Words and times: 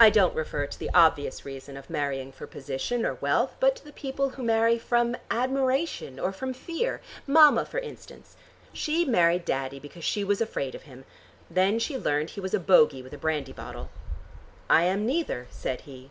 I 0.00 0.08
don't 0.08 0.34
refer 0.34 0.64
to 0.66 0.78
the 0.78 0.88
obvious 0.94 1.44
reason 1.44 1.76
of 1.76 1.90
marrying 1.90 2.32
for 2.32 2.46
position 2.46 3.04
or 3.04 3.16
wealth, 3.20 3.54
but 3.60 3.76
to 3.76 3.84
the 3.84 3.92
people 3.92 4.30
who 4.30 4.42
marry 4.42 4.78
from 4.78 5.14
admiration 5.30 6.18
or 6.18 6.32
from 6.32 6.54
fear. 6.54 7.02
Mama, 7.26 7.66
for 7.66 7.76
instance: 7.78 8.34
she 8.72 9.04
married 9.04 9.44
Daddy 9.44 9.78
because 9.78 10.04
she 10.04 10.24
was 10.24 10.40
afraid 10.40 10.74
of 10.74 10.84
him. 10.84 11.04
Then 11.50 11.78
she 11.78 11.98
learned 11.98 12.30
he 12.30 12.40
was 12.40 12.54
a 12.54 12.58
bogey 12.60 13.02
with 13.02 13.12
a 13.12 13.18
brandy 13.18 13.52
bottle." 13.52 13.90
"I 14.70 14.84
am 14.84 15.04
neither," 15.04 15.48
said 15.50 15.82
he. 15.82 16.08